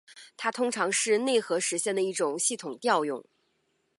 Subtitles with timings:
[0.35, 3.23] 它通常是内核实现的一种系统调用。